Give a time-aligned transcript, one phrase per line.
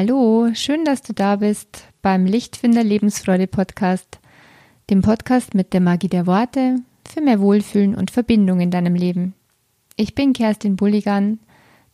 [0.00, 4.20] Hallo, schön, dass du da bist beim Lichtfinder Lebensfreude Podcast,
[4.90, 9.34] dem Podcast mit der Magie der Worte für mehr Wohlfühlen und Verbindung in deinem Leben.
[9.96, 11.40] Ich bin Kerstin Bulligan,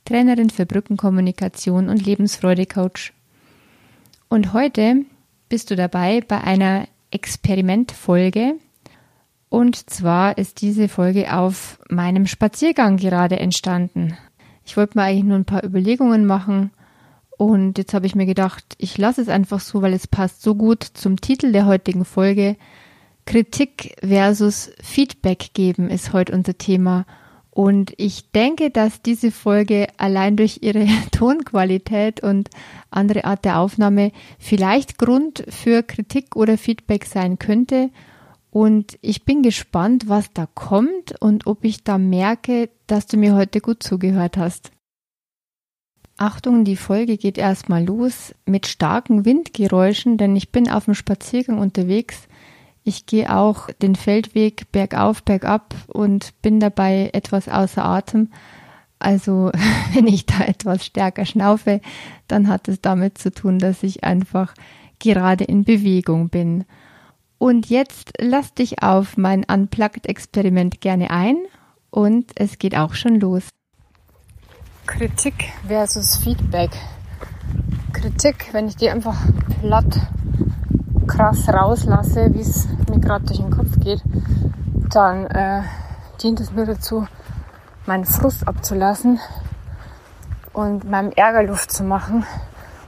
[0.05, 3.15] Trainerin für Brückenkommunikation und Lebensfreude-Coach.
[4.29, 5.07] Und heute
[5.49, 8.57] bist du dabei bei einer Experimentfolge.
[9.49, 14.15] Und zwar ist diese Folge auf meinem Spaziergang gerade entstanden.
[14.67, 16.71] Ich wollte mir eigentlich nur ein paar Überlegungen machen
[17.45, 20.55] und jetzt habe ich mir gedacht, ich lasse es einfach so, weil es passt so
[20.55, 22.57] gut zum Titel der heutigen Folge.
[23.27, 27.07] Kritik versus Feedback geben ist heute unser Thema.
[27.51, 32.51] Und ich denke, dass diese Folge allein durch ihre Tonqualität und
[32.91, 37.91] andere Art der Aufnahme vielleicht Grund für Kritik oder Feedback sein könnte.
[38.51, 43.35] Und ich bin gespannt, was da kommt und ob ich da merke, dass du mir
[43.35, 44.74] heute gut zugehört hast.
[46.17, 51.59] Achtung, die Folge geht erstmal los mit starken Windgeräuschen, denn ich bin auf dem Spaziergang
[51.59, 52.29] unterwegs.
[52.85, 58.31] Ich gehe auch den Feldweg bergauf, bergab und bin dabei etwas außer Atem.
[59.01, 59.51] Also
[59.95, 61.81] wenn ich da etwas stärker schnaufe,
[62.29, 64.55] dann hat es damit zu tun, dass ich einfach
[65.01, 66.65] gerade in Bewegung bin.
[67.39, 71.37] Und jetzt lass dich auf mein Unplugged-Experiment gerne ein
[71.91, 73.49] und es geht auch schon los.
[74.87, 76.71] Kritik versus Feedback.
[77.93, 79.17] Kritik, wenn ich die einfach
[79.61, 79.99] platt,
[81.07, 84.03] krass rauslasse, wie es mir gerade durch den Kopf geht,
[84.91, 85.63] dann äh,
[86.23, 87.07] dient es mir dazu,
[87.87, 89.21] meinen Frust abzulassen
[90.53, 92.27] und meinem Ärger Luft zu machen.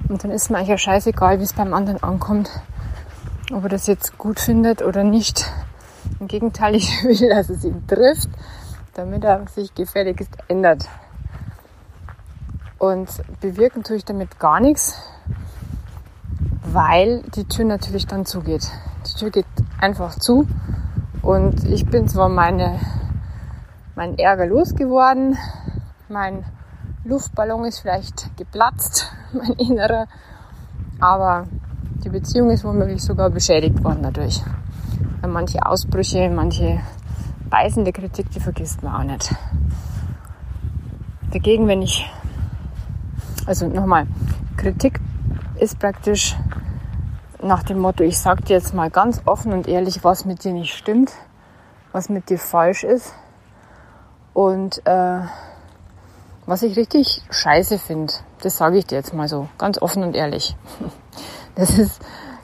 [0.09, 2.51] Und dann ist mir eigentlich ja scheißegal, wie es beim anderen ankommt.
[3.53, 5.51] Ob er das jetzt gut findet oder nicht.
[6.21, 8.29] Im Gegenteil, ich will, dass es ihn trifft,
[8.95, 10.87] damit er sich gefälligst ändert.
[12.79, 13.09] Und
[13.41, 15.01] bewirken tue ich damit gar nichts,
[16.63, 18.71] weil die Tür natürlich dann zugeht.
[19.07, 19.47] Die Tür geht
[19.81, 20.47] einfach zu
[21.23, 22.79] und ich bin zwar meine,
[23.95, 25.39] mein Ärger losgeworden,
[26.09, 26.45] mein
[27.05, 30.07] Luftballon ist vielleicht geplatzt, mein innerer,
[31.01, 31.47] aber
[32.05, 34.43] die Beziehung ist womöglich sogar beschädigt worden dadurch.
[35.21, 36.81] Weil manche Ausbrüche, manche
[37.49, 39.35] beißende Kritik, die vergisst man auch nicht.
[41.33, 42.09] Dagegen, wenn ich
[43.47, 44.07] also nochmal,
[44.57, 45.01] Kritik
[45.59, 46.37] ist praktisch
[47.41, 50.53] nach dem Motto, ich sag dir jetzt mal ganz offen und ehrlich, was mit dir
[50.53, 51.13] nicht stimmt,
[51.93, 53.15] was mit dir falsch ist
[54.35, 55.21] und äh,
[56.47, 58.13] was ich richtig scheiße finde.
[58.41, 60.57] Das sage ich dir jetzt mal so, ganz offen und ehrlich.
[61.55, 62.03] Das ist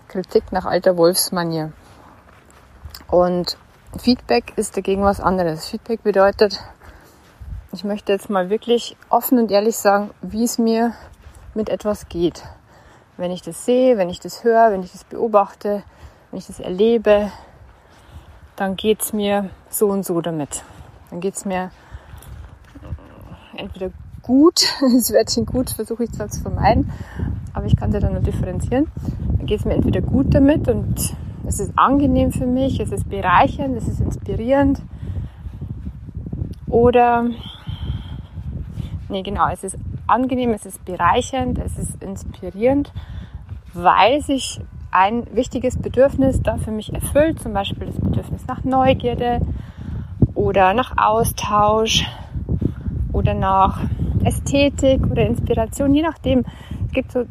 [0.09, 1.73] Kritik nach alter Wolfsmanier.
[3.09, 3.59] Und
[3.99, 5.69] Feedback ist dagegen was anderes.
[5.69, 6.65] Feedback bedeutet,
[7.73, 10.93] ich möchte jetzt mal wirklich offen und ehrlich sagen, wie es mir
[11.55, 12.45] mit etwas geht.
[13.17, 15.83] Wenn ich das sehe, wenn ich das höre, wenn ich das beobachte,
[16.31, 17.31] wenn ich das erlebe,
[18.57, 20.65] dann geht es mir so und so damit.
[21.11, 21.71] Dann geht es mir
[23.57, 23.91] entweder
[24.23, 26.93] gut, das Wörtchen gut versuche ich zwar zu vermeiden,
[27.55, 28.91] aber ich kann es ja dann nur differenzieren.
[29.39, 31.15] Dann geht es mir entweder gut damit und
[31.47, 34.81] es ist angenehm für mich, es ist bereichernd, es ist inspirierend
[36.67, 37.29] oder
[39.13, 42.93] nee, genau, es ist angenehm, es ist bereichernd, es ist inspirierend,
[43.75, 49.41] weil sich ein wichtiges Bedürfnis da für mich erfüllt, zum Beispiel das Bedürfnis nach Neugierde
[50.35, 52.07] oder nach Austausch
[53.13, 53.81] oder nach
[54.25, 56.45] Ästhetik oder Inspiration, je nachdem.
[56.87, 57.25] Es gibt so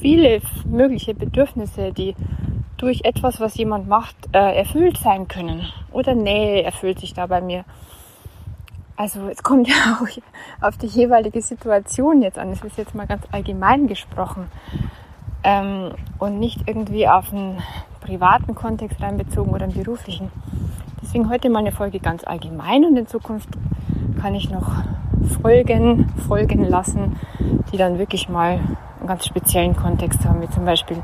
[0.00, 2.14] viele mögliche Bedürfnisse, die
[2.76, 5.66] durch etwas, was jemand macht, äh, erfüllt sein können.
[5.92, 7.64] Oder Nähe erfüllt sich da bei mir.
[8.98, 12.50] Also es kommt ja auch auf die jeweilige Situation jetzt an.
[12.50, 14.50] Es ist jetzt mal ganz allgemein gesprochen
[15.44, 17.62] ähm, und nicht irgendwie auf einen
[18.00, 20.32] privaten Kontext reinbezogen oder einen beruflichen.
[21.00, 23.48] Deswegen heute mal eine Folge ganz allgemein und in Zukunft
[24.20, 24.68] kann ich noch
[25.42, 27.20] Folgen folgen lassen,
[27.70, 28.58] die dann wirklich mal
[28.98, 31.00] einen ganz speziellen Kontext haben, wie zum Beispiel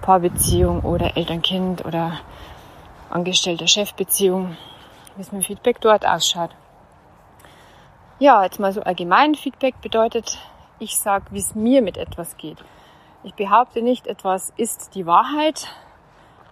[0.00, 2.12] Paarbeziehung oder Eltern-Kind oder
[3.10, 4.56] Angestellter-Chef-Beziehung,
[5.16, 6.50] wie es mit Feedback dort ausschaut.
[8.22, 10.38] Ja, jetzt mal so allgemein Feedback bedeutet,
[10.78, 12.64] ich sage, wie es mir mit etwas geht.
[13.24, 15.66] Ich behaupte nicht, etwas ist die Wahrheit,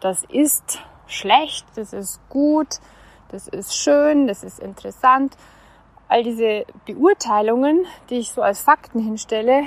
[0.01, 2.81] das ist schlecht, das ist gut,
[3.29, 5.37] das ist schön, das ist interessant.
[6.09, 9.63] All diese Beurteilungen, die ich so als Fakten hinstelle,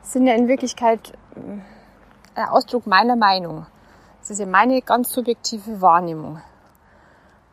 [0.00, 3.66] sind ja in Wirklichkeit äh, ein Ausdruck meiner Meinung.
[4.20, 6.40] Das ist ja meine ganz subjektive Wahrnehmung.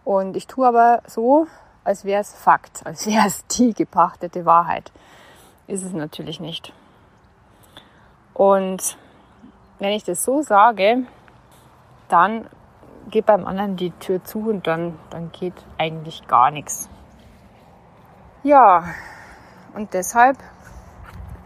[0.04, 1.48] Und ich tue aber so,
[1.90, 4.92] als wäre es Fakt, als wäre es die gepachtete Wahrheit.
[5.66, 6.72] Ist es natürlich nicht.
[8.36, 8.96] Und
[9.80, 11.08] wenn ich das so sage,
[12.08, 12.48] dann
[13.10, 16.90] geht beim anderen die Tür zu und dann, dann geht eigentlich gar nichts.
[18.44, 18.84] Ja,
[19.74, 20.38] und deshalb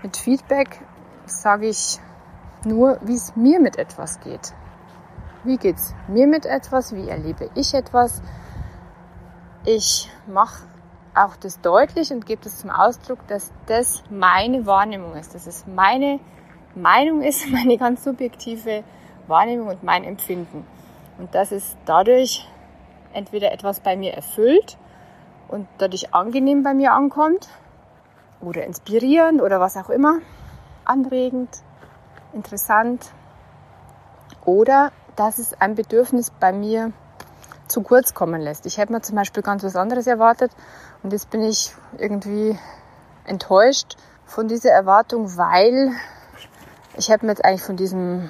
[0.02, 0.82] mit Feedback
[1.26, 2.00] sage ich
[2.66, 4.54] nur, wie es mir mit etwas geht.
[5.46, 6.94] Wie geht es mir mit etwas?
[6.94, 8.22] Wie erlebe ich etwas?
[9.66, 10.66] Ich mache
[11.16, 15.66] auch das deutlich und gebe das zum Ausdruck, dass das meine Wahrnehmung ist, dass es
[15.66, 16.20] meine
[16.76, 18.84] Meinung ist, meine ganz subjektive
[19.28, 20.68] Wahrnehmung und mein Empfinden.
[21.18, 22.46] Und dass es dadurch
[23.14, 24.78] entweder etwas bei mir erfüllt
[25.48, 27.48] und dadurch angenehm bei mir ankommt
[28.42, 30.20] oder inspirierend oder was auch immer,
[30.84, 31.62] anregend,
[32.34, 33.12] interessant
[34.44, 36.92] oder dass es ein Bedürfnis bei mir
[37.74, 38.68] zu kurz kommen lässt.
[38.68, 40.52] Ich hätte mir zum Beispiel ganz was anderes erwartet
[41.02, 42.58] und jetzt bin ich irgendwie
[43.26, 43.96] enttäuscht
[44.28, 45.92] von dieser Erwartung, weil
[46.96, 48.30] ich hätte mir jetzt eigentlich von diesem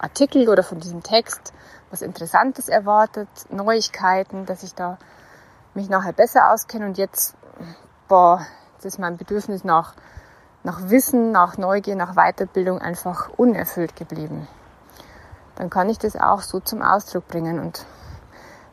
[0.00, 1.52] Artikel oder von diesem Text
[1.92, 4.98] was Interessantes erwartet, Neuigkeiten, dass ich da
[5.74, 7.36] mich nachher besser auskenne und jetzt,
[8.08, 8.44] boah,
[8.74, 9.94] jetzt ist mein Bedürfnis nach,
[10.64, 14.48] nach Wissen, nach Neugier, nach Weiterbildung einfach unerfüllt geblieben.
[15.54, 17.86] Dann kann ich das auch so zum Ausdruck bringen und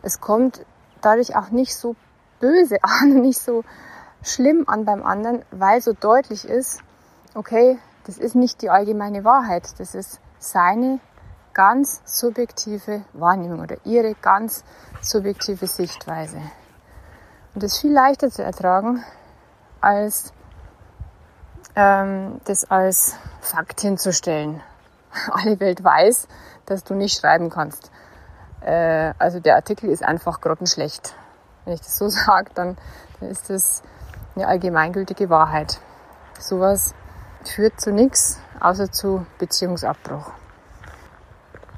[0.02, 0.66] es kommt
[1.02, 1.96] dadurch auch nicht so
[2.40, 3.64] böse an und nicht so
[4.22, 6.82] schlimm an beim anderen, weil so deutlich ist,
[7.36, 11.00] okay, das ist nicht die allgemeine Wahrheit, das ist seine
[11.54, 14.64] ganz subjektive Wahrnehmung oder ihre ganz
[15.02, 16.42] subjektive Sichtweise.
[17.54, 19.04] Und das ist viel leichter zu ertragen,
[19.82, 20.34] als
[21.76, 24.62] ähm, das als Fakt hinzustellen.
[25.32, 26.28] Alle Welt weiß,
[26.66, 27.92] dass du nicht schreiben kannst.
[28.62, 31.16] Äh, also der Artikel ist einfach grottenschlecht.
[31.66, 32.78] Wenn ich das so sage, dann,
[33.20, 33.84] dann ist das
[34.36, 35.80] eine allgemeingültige Wahrheit.
[36.38, 36.94] Sowas
[37.44, 40.32] führt zu nichts, außer zu Beziehungsabbruch.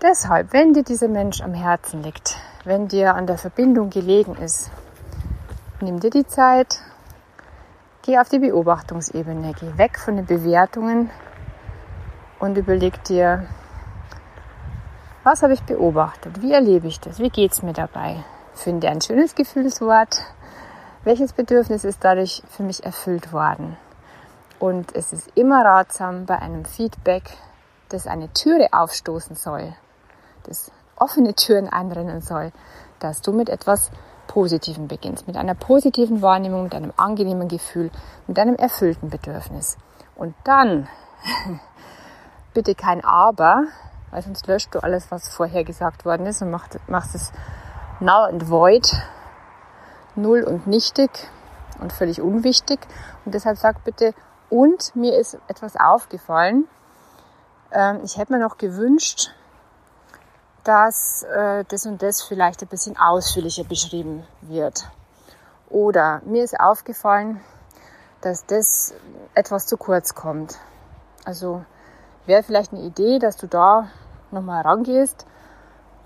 [0.02, 4.72] Deshalb, wenn dir dieser Mensch am Herzen liegt, wenn dir an der Verbindung gelegen ist,
[5.80, 6.80] nimm dir die Zeit,
[8.02, 11.12] geh auf die Beobachtungsebene, geh weg von den Bewertungen
[12.40, 13.46] und überleg dir,
[15.24, 16.42] was habe ich beobachtet?
[16.42, 17.20] Wie erlebe ich das?
[17.20, 18.24] Wie geht es mir dabei?
[18.54, 20.24] Finde ein schönes Gefühlswort.
[21.04, 23.78] Welches Bedürfnis ist dadurch für mich erfüllt worden?
[24.60, 27.24] Und es ist immer ratsam bei einem Feedback,
[27.90, 29.74] das eine Türe aufstoßen soll,
[30.44, 32.52] das offene Türen einrennen soll,
[33.00, 33.92] dass du mit etwas
[34.28, 37.90] Positivem beginnst, mit einer positiven Wahrnehmung, mit einem angenehmen Gefühl,
[38.28, 39.78] mit einem erfüllten Bedürfnis.
[40.16, 40.88] Und dann,
[42.54, 43.66] bitte kein Aber,
[44.12, 47.32] weil sonst löscht du alles, was vorher gesagt worden ist und machst, machst es
[48.00, 48.88] null and void,
[50.16, 51.10] null und nichtig
[51.80, 52.80] und völlig unwichtig.
[53.26, 54.14] Und deshalb sag bitte,
[54.50, 56.68] und mir ist etwas aufgefallen.
[57.72, 59.32] Ähm, ich hätte mir noch gewünscht,
[60.64, 64.90] dass äh, das und das vielleicht ein bisschen ausführlicher beschrieben wird.
[65.70, 67.40] Oder mir ist aufgefallen,
[68.20, 68.94] dass das
[69.34, 70.60] etwas zu kurz kommt.
[71.24, 71.64] Also
[72.26, 73.88] wäre vielleicht eine Idee, dass du da
[74.32, 75.26] nochmal rangehst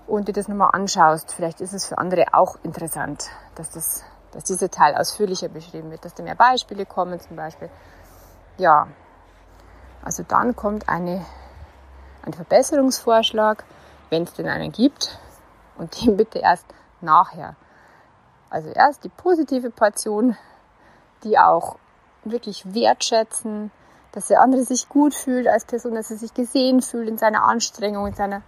[0.06, 1.32] und dir das nochmal anschaust.
[1.32, 6.04] Vielleicht ist es für andere auch interessant, dass, das, dass dieser Teil ausführlicher beschrieben wird,
[6.04, 7.70] dass da mehr Beispiele kommen zum Beispiel.
[8.58, 8.88] Ja,
[10.02, 11.24] also dann kommt eine,
[12.22, 13.64] ein Verbesserungsvorschlag,
[14.10, 15.18] wenn es denn einen gibt
[15.76, 16.66] und den bitte erst
[17.00, 17.56] nachher.
[18.48, 20.36] Also erst die positive Portion,
[21.24, 21.76] die auch
[22.24, 23.70] wirklich wertschätzen,
[24.12, 27.44] dass der andere sich gut fühlt als Person, dass er sich gesehen fühlt in seiner
[27.44, 28.42] Anstrengung, in seiner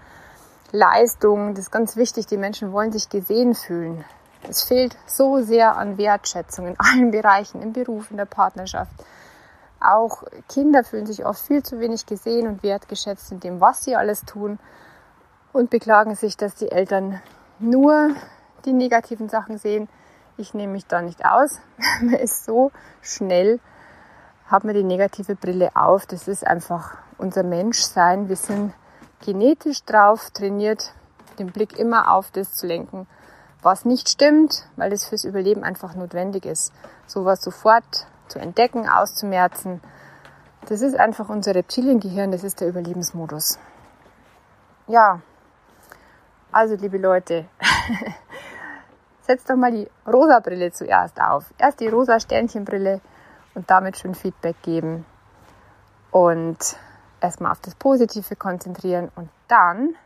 [0.73, 1.55] Leistung.
[1.55, 2.27] Das ist ganz wichtig.
[2.27, 4.05] Die Menschen wollen sich gesehen fühlen.
[4.49, 8.93] Es fehlt so sehr an Wertschätzung in allen Bereichen, im Beruf, in der Partnerschaft.
[9.81, 13.95] Auch Kinder fühlen sich oft viel zu wenig gesehen und wertgeschätzt in dem, was sie
[13.95, 14.59] alles tun
[15.53, 17.21] und beklagen sich, dass die Eltern
[17.59, 18.11] nur
[18.65, 19.89] die negativen Sachen sehen.
[20.37, 21.61] Ich nehme mich da nicht aus.
[22.01, 22.73] Man ist so
[23.03, 23.61] schnell
[24.49, 26.07] haben wir die negative Brille auf.
[26.07, 28.29] Das ist einfach unser Menschsein.
[28.29, 28.73] Wir sind
[29.25, 30.93] genetisch drauf trainiert,
[31.39, 33.07] den Blick immer auf das zu lenken,
[33.63, 36.73] was nicht stimmt, weil es fürs Überleben einfach notwendig ist.
[37.07, 39.81] Sowas sofort zu entdecken, auszumerzen.
[40.69, 43.59] Das ist einfach unser Reptiliengehirn, das ist der Überlebensmodus.
[44.87, 45.21] Ja,
[46.53, 47.47] also liebe Leute,
[49.23, 51.53] setzt doch mal die rosa Brille zuerst auf.
[51.59, 53.01] Erst die rosa Sternchenbrille
[53.59, 55.05] und damit schön Feedback geben
[56.13, 56.77] und
[57.21, 59.97] erstmal auf das Positive konzentrieren und dann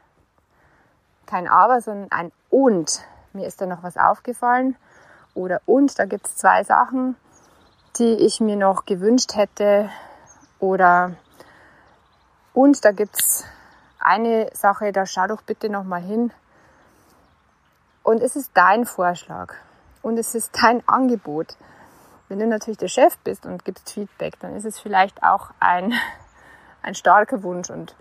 [1.27, 3.05] kein Aber, sondern ein Und.
[3.35, 4.75] Mir ist da noch was aufgefallen
[5.35, 7.15] oder und, da gibt es zwei Sachen,
[7.99, 9.91] die ich mir noch gewünscht hätte
[10.59, 11.13] oder
[12.55, 13.45] Und da gibt es
[13.99, 16.33] eine Sache, da schau doch bitte nochmal hin.
[18.03, 19.53] Und es ist dein Vorschlag
[20.01, 21.55] und es ist dein Angebot.
[22.33, 25.93] Wenn du natürlich der Chef bist und gibst Feedback, dann ist es vielleicht auch ein,
[26.83, 27.95] ein starker Wunsch und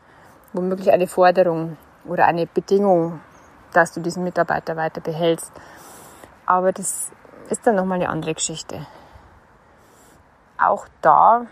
[0.54, 3.20] womöglich eine Forderung oder eine Bedingung,
[3.74, 5.52] dass du diesen Mitarbeiter weiter behältst.
[6.46, 7.12] Aber das
[7.50, 8.88] ist dann nochmal eine andere Geschichte.
[10.58, 11.48] Auch da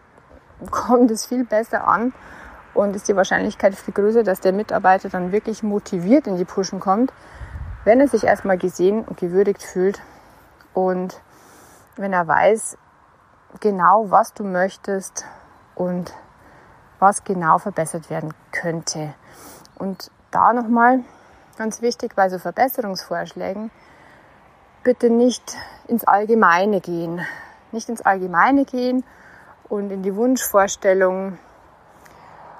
[0.70, 2.14] kommt es viel besser an
[2.72, 6.78] und ist die Wahrscheinlichkeit viel größer, dass der Mitarbeiter dann wirklich motiviert in die Pushen
[6.78, 7.12] kommt,
[7.82, 10.00] wenn er sich erstmal gesehen und gewürdigt fühlt
[10.72, 11.20] und
[11.96, 12.78] wenn er weiß
[13.60, 15.24] genau, was du möchtest
[15.74, 16.14] und
[16.98, 19.14] was genau verbessert werden könnte.
[19.78, 21.00] Und da nochmal
[21.58, 23.70] ganz wichtig bei so Verbesserungsvorschlägen,
[24.82, 25.56] bitte nicht
[25.88, 27.20] ins Allgemeine gehen.
[27.72, 29.04] Nicht ins Allgemeine gehen
[29.68, 31.38] und in die Wunschvorstellung,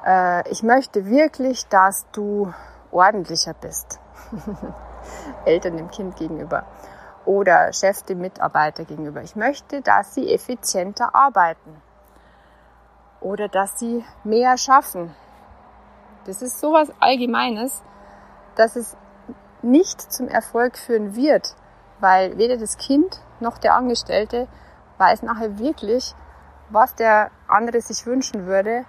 [0.06, 2.52] äh, ich möchte wirklich, dass du
[2.90, 4.00] ordentlicher bist.
[5.44, 6.64] Eltern dem Kind gegenüber
[7.24, 9.22] oder Chef dem Mitarbeiter gegenüber.
[9.22, 11.80] Ich möchte, dass sie effizienter arbeiten
[13.20, 15.14] oder dass sie mehr schaffen.
[16.24, 17.82] Das ist sowas Allgemeines,
[18.56, 18.96] dass es
[19.62, 21.54] nicht zum Erfolg führen wird,
[22.00, 24.48] weil weder das Kind noch der Angestellte
[24.98, 26.14] weiß nachher wirklich,
[26.70, 28.84] was der andere sich wünschen würde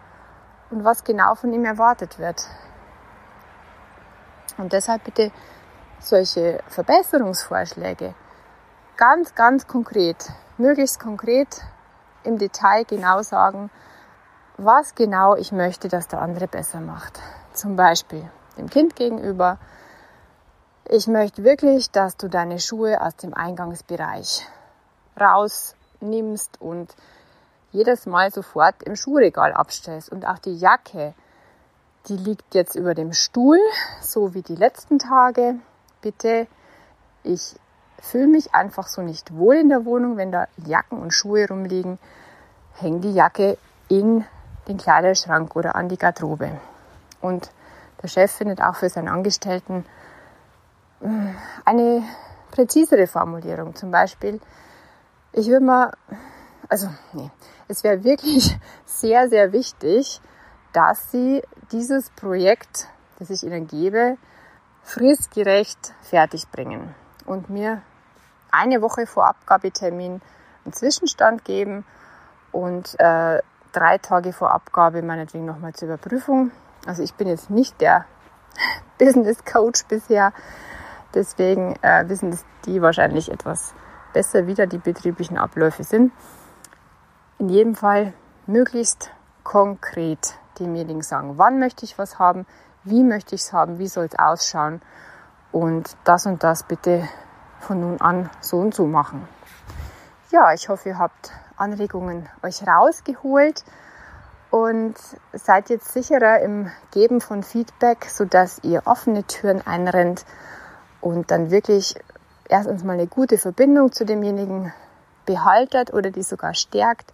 [0.72, 2.48] und was genau von ihm erwartet wird.
[4.58, 5.32] Und deshalb bitte
[6.00, 8.14] solche Verbesserungsvorschläge
[8.98, 11.62] ganz, ganz konkret, möglichst konkret
[12.24, 13.70] im Detail genau sagen,
[14.58, 17.20] was genau ich möchte, dass der andere besser macht.
[17.54, 19.58] Zum Beispiel dem Kind gegenüber.
[20.86, 24.48] Ich möchte wirklich, dass du deine Schuhe aus dem Eingangsbereich
[25.20, 26.96] rausnimmst und
[27.72, 30.12] jedes Mal sofort im Schuhregal abstellst.
[30.12, 31.14] Und auch die Jacke,
[32.08, 33.60] die liegt jetzt über dem Stuhl,
[34.02, 35.56] so wie die letzten Tage.
[36.02, 36.48] Bitte,
[37.24, 37.56] ich
[38.00, 42.00] fühle mich einfach so nicht wohl in der Wohnung, wenn da Jacken und Schuhe rumliegen.
[42.76, 43.58] Häng die Jacke
[43.88, 44.26] in
[44.68, 46.52] den Kleiderschrank oder an die Garderobe.
[47.22, 47.52] Und
[48.02, 49.86] der Chef findet auch für seinen Angestellten
[51.02, 51.08] äh,
[51.66, 52.04] eine
[52.52, 53.76] präzisere Formulierung.
[53.76, 54.40] Zum Beispiel,
[55.32, 55.94] ich würde mal,
[56.70, 57.30] also nee,
[57.68, 60.22] es wäre wirklich sehr, sehr wichtig,
[60.74, 62.88] dass Sie dieses Projekt,
[63.20, 64.18] das ich Ihnen gebe,
[64.84, 67.82] fristgerecht fertigbringen und mir
[68.52, 70.22] eine Woche vor Abgabetermin
[70.64, 71.86] einen Zwischenstand geben
[72.52, 76.52] und äh, drei Tage vor Abgabe meinetwegen nochmal zur Überprüfung.
[76.86, 78.06] Also ich bin jetzt nicht der
[78.98, 80.32] Business Coach bisher,
[81.14, 83.74] deswegen äh, wissen das die wahrscheinlich etwas
[84.14, 86.14] besser, wie da die betrieblichen Abläufe sind.
[87.40, 88.14] In jedem Fall
[88.46, 89.12] möglichst
[89.44, 92.46] konkret demjenigen sagen, wann möchte ich was haben,
[92.84, 94.82] wie möchte ich es haben, wie soll es ausschauen
[95.54, 97.08] und das und das bitte
[97.62, 99.26] von nun an so und so machen.
[100.32, 103.64] Ja, ich hoffe, ihr habt Anregungen euch rausgeholt
[104.50, 104.96] und
[105.32, 110.26] seid jetzt sicherer im Geben von Feedback, sodass ihr offene Türen einrennt
[111.02, 111.96] und dann wirklich
[112.50, 114.74] erstens mal eine gute Verbindung zu demjenigen
[115.26, 117.14] behaltet oder die sogar stärkt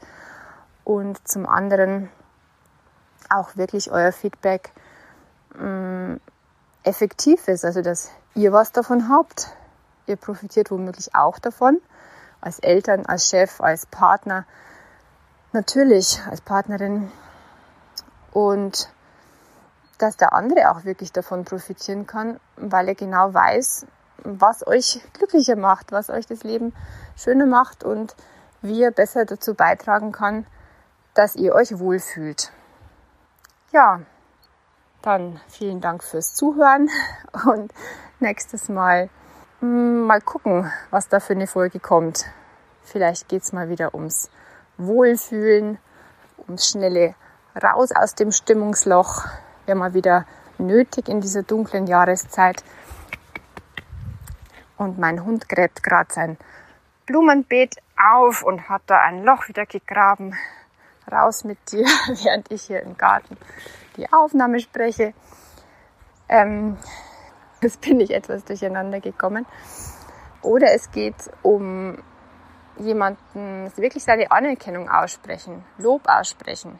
[0.83, 2.09] und zum anderen
[3.29, 4.71] auch wirklich euer Feedback
[5.55, 6.21] mh, mm,
[6.89, 9.49] effektiv ist, also dass ihr was davon habt.
[10.07, 11.79] Ihr profitiert womöglich auch davon
[12.41, 14.45] als Eltern, als Chef, als Partner,
[15.53, 17.11] natürlich als Partnerin
[18.31, 18.89] und
[19.99, 23.85] dass der andere auch wirklich davon profitieren kann, weil er genau weiß,
[24.23, 26.73] was euch glücklicher macht, was euch das Leben
[27.15, 28.15] schöner macht und
[28.61, 30.47] wie er besser dazu beitragen kann,
[31.13, 32.51] dass ihr euch wohlfühlt.
[33.71, 34.01] Ja,
[35.01, 36.89] dann vielen Dank fürs Zuhören
[37.45, 37.73] und
[38.19, 39.09] nächstes Mal
[39.59, 42.25] hm, mal gucken, was da für eine Folge kommt.
[42.83, 44.29] Vielleicht geht es mal wieder ums
[44.77, 45.77] Wohlfühlen,
[46.47, 47.15] ums schnelle
[47.61, 49.25] Raus aus dem Stimmungsloch.
[49.65, 50.25] Wäre mal wieder
[50.57, 52.63] nötig in dieser dunklen Jahreszeit.
[54.77, 56.37] Und mein Hund gräbt gerade sein
[57.05, 60.35] Blumenbeet auf und hat da ein Loch wieder gegraben.
[61.11, 61.85] Raus mit dir,
[62.23, 63.37] während ich hier im Garten
[63.99, 65.13] die Aufnahme spreche.
[66.27, 66.77] Ähm,
[67.61, 69.45] Jetzt bin ich etwas durcheinander gekommen.
[70.41, 71.97] Oder es geht um
[72.77, 76.79] jemanden wirklich seine Anerkennung aussprechen, Lob aussprechen.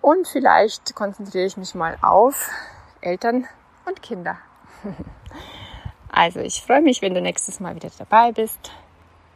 [0.00, 2.50] Und vielleicht konzentriere ich mich mal auf
[3.00, 3.46] Eltern
[3.86, 4.38] und Kinder.
[6.08, 8.72] Also ich freue mich, wenn du nächstes Mal wieder dabei bist.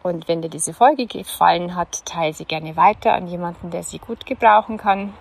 [0.03, 3.99] Und wenn dir diese Folge gefallen hat, teile sie gerne weiter an jemanden, der sie
[3.99, 5.13] gut gebrauchen kann.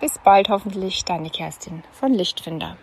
[0.00, 2.76] Bis bald hoffentlich, deine Kerstin von Lichtfinder.